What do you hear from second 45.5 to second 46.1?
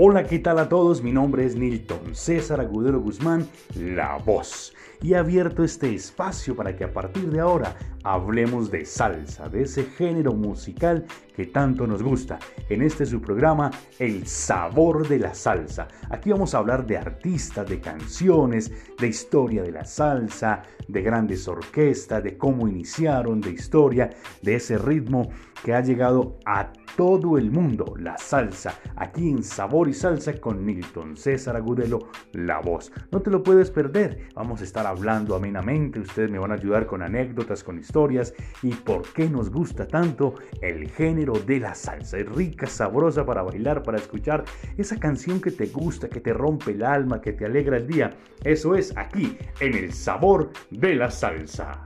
te gusta,